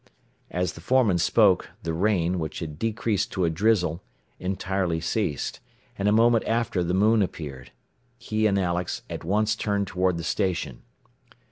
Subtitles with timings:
[0.49, 4.01] As the foreman spoke, the rain, which had decreased to a drizzle,
[4.39, 5.59] entirely ceased,
[5.95, 7.71] and a moment after the moon appeared.
[8.17, 10.81] He and Alex at once turned toward the station.